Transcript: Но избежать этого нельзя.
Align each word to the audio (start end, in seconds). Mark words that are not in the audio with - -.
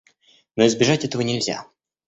Но 0.55 0.65
избежать 0.65 1.05
этого 1.05 1.21
нельзя. 1.21 1.67